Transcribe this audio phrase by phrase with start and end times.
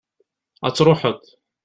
[0.67, 1.19] ad truḥeḍ